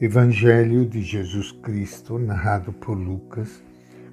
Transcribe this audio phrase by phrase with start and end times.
[0.00, 3.60] Evangelho de Jesus Cristo, narrado por Lucas,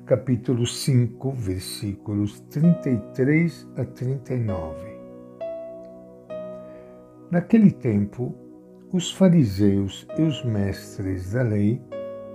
[0.04, 4.76] capítulo 5, versículos 33 a 39.
[7.30, 8.34] Naquele tempo,
[8.92, 11.80] os fariseus e os mestres da lei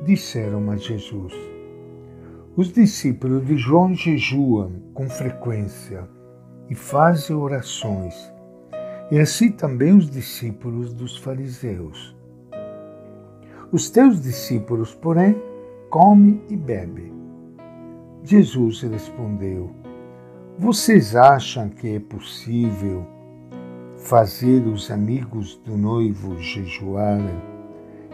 [0.07, 1.35] disseram a Jesus:
[2.55, 6.09] Os discípulos de João jejuam com frequência
[6.69, 8.15] e fazem orações,
[9.11, 12.20] e assim também os discípulos dos fariseus.
[13.73, 15.41] Os teus discípulos, porém,
[15.89, 17.13] come e bebe.
[18.25, 19.71] Jesus respondeu:
[20.59, 23.07] Vocês acham que é possível
[23.97, 27.41] fazer os amigos do noivo jejuarem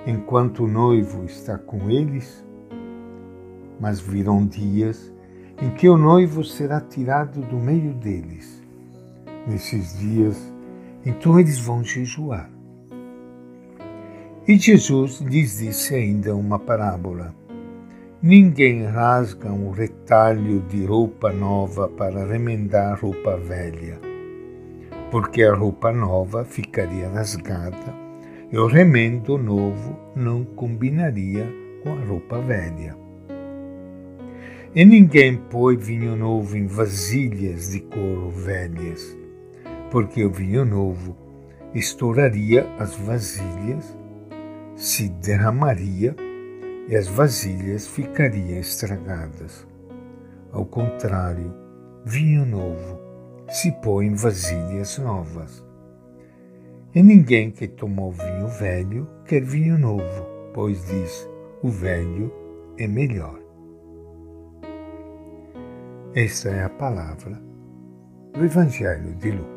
[0.07, 2.45] enquanto o noivo está com eles?
[3.81, 5.11] Mas virão dias
[5.63, 8.63] em que o noivo será tirado do meio deles.
[9.47, 10.53] Nesses dias,
[11.03, 12.56] então eles vão jejuar.
[14.49, 17.35] E Jesus lhes disse ainda uma parábola.
[18.23, 23.99] Ninguém rasga um retalho de roupa nova para remendar roupa velha,
[25.11, 27.93] porque a roupa nova ficaria rasgada
[28.53, 31.45] e o remendo novo não combinaria
[31.83, 32.97] com a roupa velha.
[34.73, 39.19] E ninguém põe vinho novo em vasilhas de couro velhas,
[39.91, 41.17] porque o vinho novo
[41.75, 44.06] estouraria as vasilhas
[44.77, 46.15] se derramaria
[46.87, 49.67] e as vasilhas ficariam estragadas.
[50.53, 51.53] Ao contrário,
[52.05, 53.01] vinho novo
[53.49, 55.65] se põe em vasilhas novas.
[56.95, 61.29] E ninguém que tomou vinho velho quer vinho novo, pois diz:
[61.63, 62.33] o velho
[62.79, 63.41] é melhor.
[66.15, 67.41] Esta é a palavra
[68.33, 69.56] do Evangelho de Lucas.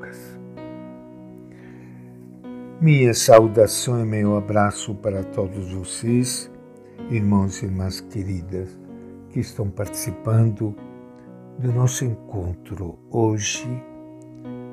[2.81, 6.49] Minha saudação e meu abraço para todos vocês,
[7.09, 8.69] irmãos e irmãs queridas,
[9.31, 10.73] que estão participando
[11.57, 13.67] do nosso encontro hoje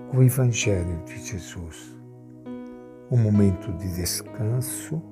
[0.09, 1.99] com o Evangelho de Jesus.
[3.11, 5.03] Um momento de descanso,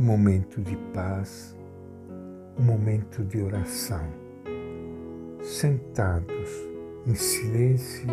[0.00, 1.54] um momento de paz,
[2.58, 4.06] um momento de oração,
[5.42, 6.48] sentados
[7.06, 8.08] em silêncio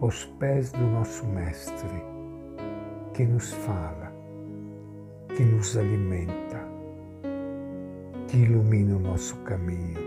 [0.00, 2.15] aos pés do nosso Mestre
[3.16, 4.12] que nos fala,
[5.34, 6.68] que nos alimenta,
[8.28, 9.98] que ilumina o nosso caminho.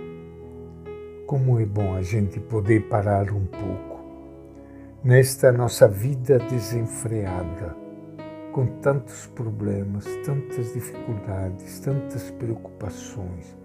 [1.25, 3.99] Como é bom a gente poder parar um pouco
[5.03, 7.75] nesta nossa vida desenfreada,
[8.51, 13.57] com tantos problemas, tantas dificuldades, tantas preocupações,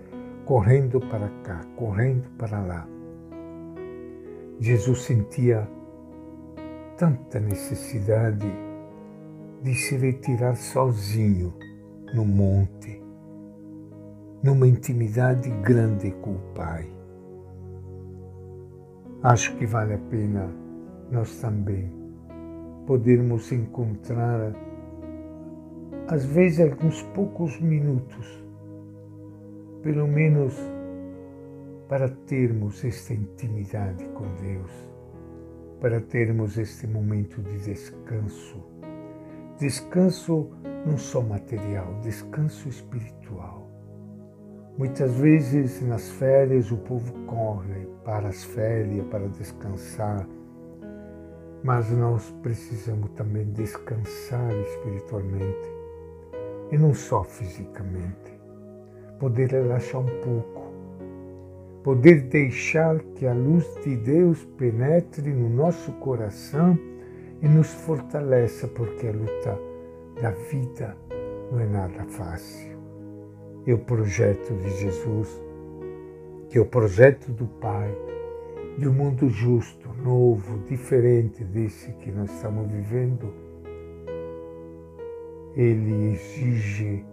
[0.46, 2.88] correndo para cá, correndo para lá.
[4.58, 5.68] Jesus sentia
[6.96, 8.63] tanta necessidade
[9.64, 11.54] de se retirar sozinho
[12.12, 13.02] no monte,
[14.42, 16.86] numa intimidade grande com o Pai.
[19.22, 20.54] Acho que vale a pena
[21.10, 21.90] nós também
[22.86, 24.52] podermos encontrar,
[26.08, 28.44] às vezes, alguns poucos minutos,
[29.82, 30.54] pelo menos
[31.88, 34.70] para termos esta intimidade com Deus,
[35.80, 38.73] para termos este momento de descanso
[39.58, 40.50] Descanso
[40.84, 43.70] não só material, descanso espiritual.
[44.76, 50.26] Muitas vezes nas férias o povo corre para as férias, para descansar,
[51.62, 55.72] mas nós precisamos também descansar espiritualmente
[56.72, 58.34] e não só fisicamente.
[59.20, 60.72] Poder relaxar um pouco,
[61.84, 66.76] poder deixar que a luz de Deus penetre no nosso coração
[67.44, 69.60] e nos fortaleça, porque a luta
[70.20, 70.96] da vida
[71.52, 72.78] não é nada fácil.
[73.66, 75.42] E o projeto de Jesus,
[76.48, 77.94] que é o projeto do Pai,
[78.78, 83.30] de um mundo justo, novo, diferente desse que nós estamos vivendo,
[85.54, 87.04] ele exige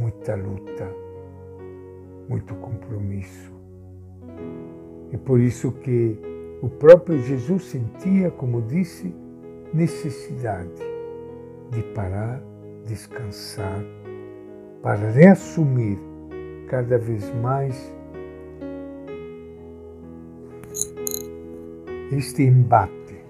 [0.00, 0.90] muita luta,
[2.26, 3.52] muito compromisso.
[5.12, 6.27] É por isso que
[6.60, 9.14] o próprio Jesus sentia, como disse,
[9.72, 10.82] necessidade
[11.70, 12.42] de parar,
[12.86, 13.84] descansar,
[14.82, 15.98] para reassumir
[16.68, 17.92] cada vez mais
[22.10, 23.22] este embate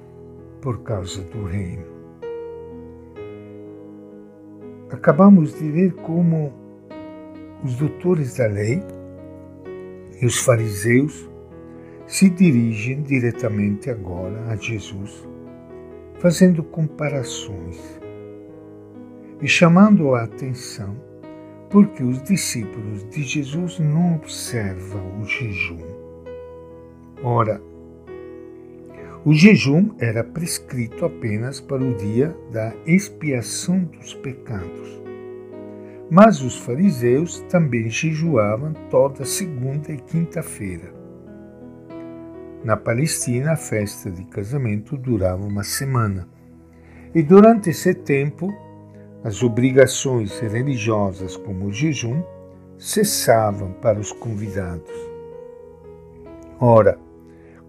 [0.60, 1.84] por causa do reino.
[4.90, 6.52] Acabamos de ver como
[7.62, 8.82] os doutores da lei
[10.20, 11.28] e os fariseus
[12.08, 15.28] se dirigem diretamente agora a Jesus,
[16.18, 18.00] fazendo comparações.
[19.40, 20.96] e chamando a atenção
[21.70, 25.78] porque os discípulos de Jesus não observam o jejum.
[27.22, 27.62] Ora,
[29.24, 35.02] o jejum era prescrito apenas para o dia da expiação dos pecados.
[36.10, 40.97] Mas os fariseus também jejuavam toda segunda e quinta-feira.
[42.68, 46.28] Na Palestina, a festa de casamento durava uma semana,
[47.14, 48.54] e durante esse tempo,
[49.24, 52.22] as obrigações religiosas, como o jejum,
[52.76, 54.92] cessavam para os convidados.
[56.60, 56.98] Ora,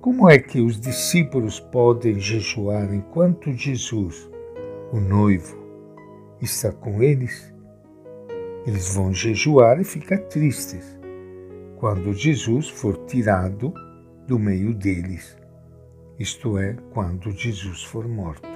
[0.01, 4.29] como é que os discípulos podem jejuar enquanto Jesus,
[4.91, 5.57] o noivo,
[6.41, 7.53] está com eles?
[8.67, 10.99] Eles vão jejuar e ficar tristes
[11.77, 13.73] quando Jesus for tirado
[14.29, 15.35] do meio deles,
[16.19, 18.47] isto é, quando Jesus for morto.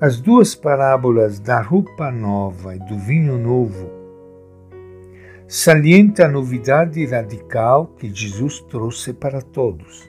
[0.00, 3.90] As duas parábolas da roupa nova e do vinho novo
[5.46, 10.08] salienta a novidade radical que Jesus trouxe para todos.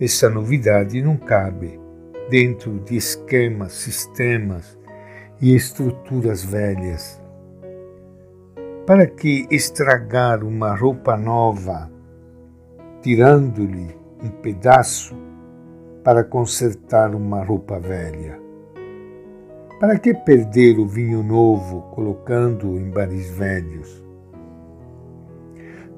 [0.00, 1.80] Essa novidade não cabe
[2.30, 4.78] dentro de esquemas, sistemas
[5.40, 7.20] e estruturas velhas.
[8.86, 11.90] Para que estragar uma roupa nova,
[13.02, 15.14] tirando-lhe um pedaço
[16.04, 18.38] para consertar uma roupa velha?
[19.78, 24.04] Para que perder o vinho novo colocando-o em baris velhos?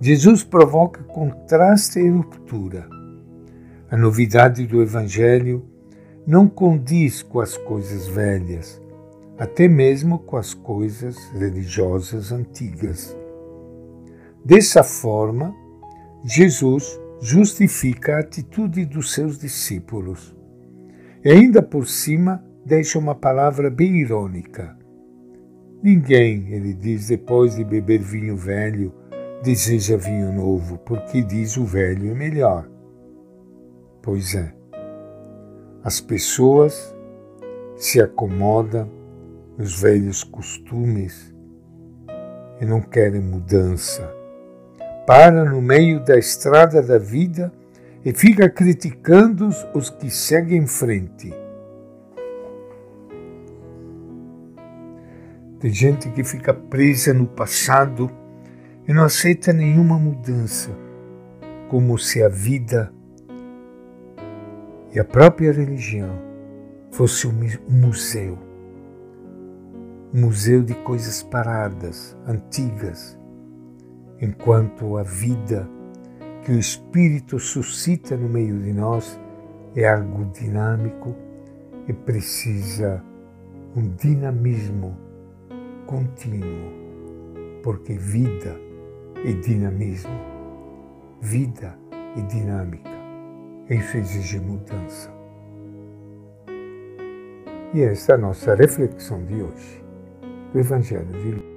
[0.00, 2.88] Jesus provoca contraste e ruptura.
[3.90, 5.64] A novidade do Evangelho
[6.26, 8.81] não condiz com as coisas velhas,
[9.37, 13.16] até mesmo com as coisas religiosas antigas.
[14.44, 15.54] Dessa forma,
[16.24, 20.36] Jesus justifica a atitude dos seus discípulos.
[21.24, 24.76] E ainda por cima, deixa uma palavra bem irônica.
[25.82, 28.94] Ninguém, ele diz, depois de beber vinho velho,
[29.42, 32.68] deseja vinho novo, porque diz o velho é melhor.
[34.00, 34.54] Pois é,
[35.82, 36.94] as pessoas
[37.76, 38.88] se acomodam
[39.58, 41.34] nos velhos costumes
[42.60, 44.21] e não querem mudança.
[45.06, 47.52] Para no meio da estrada da vida
[48.04, 51.32] e fica criticando os que seguem em frente.
[55.60, 58.10] Tem gente que fica presa no passado
[58.87, 60.70] e não aceita nenhuma mudança,
[61.69, 62.93] como se a vida
[64.93, 66.10] e a própria religião
[66.90, 67.32] fosse um
[67.69, 68.38] museu.
[70.12, 73.19] Um museu de coisas paradas, antigas,
[74.22, 75.69] enquanto a vida
[76.44, 79.20] que o Espírito suscita no meio de nós
[79.74, 81.14] é algo dinâmico
[81.88, 83.02] e precisa
[83.76, 84.96] um dinamismo
[85.86, 86.70] contínuo,
[87.64, 88.56] porque vida
[89.24, 90.20] e dinamismo,
[91.20, 91.76] vida
[92.16, 92.90] e dinâmica,
[93.68, 95.10] isso exige mudança.
[97.75, 99.84] E esta é a nossa reflexão de hoje,
[100.52, 101.51] do Evangelho de Lucas.